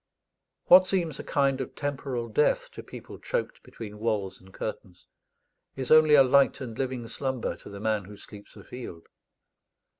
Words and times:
What 0.65 0.87
seems 0.87 1.19
a 1.19 1.23
kind 1.23 1.61
of 1.61 1.75
temporal 1.75 2.27
death 2.27 2.71
to 2.71 2.81
people 2.81 3.19
choked 3.19 3.61
between 3.61 3.99
walls 3.99 4.39
and 4.41 4.51
curtains, 4.51 5.05
is 5.75 5.91
only 5.91 6.15
a 6.15 6.23
light 6.23 6.59
and 6.59 6.75
living 6.75 7.07
slumber 7.07 7.55
to 7.57 7.69
the 7.69 7.79
man 7.79 8.05
who 8.05 8.17
sleeps 8.17 8.55
afield. 8.55 9.05